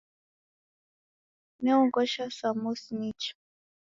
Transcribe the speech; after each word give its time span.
Neoghosha 1.63 2.25
samosi 2.37 2.91
nicha 2.99 3.33